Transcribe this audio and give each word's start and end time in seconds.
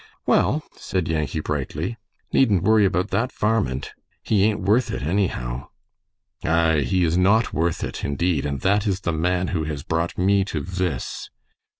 "Well," 0.25 0.63
said 0.75 1.07
Yankee, 1.07 1.41
brightly, 1.41 1.95
"needn't 2.33 2.63
worry 2.63 2.85
about 2.85 3.09
that 3.11 3.31
varmint. 3.31 3.93
He 4.23 4.43
ain't 4.45 4.59
worth 4.61 4.89
it, 4.89 5.03
anyhow." 5.03 5.67
"Aye, 6.43 6.79
he 6.79 7.03
is 7.03 7.19
not 7.19 7.53
worth 7.53 7.83
it, 7.83 8.03
indeed, 8.03 8.43
and 8.43 8.61
that 8.61 8.87
is 8.87 9.01
the 9.01 9.13
man 9.13 9.49
who 9.49 9.63
has 9.65 9.83
brought 9.83 10.17
me 10.17 10.43
to 10.45 10.61
this." 10.61 11.29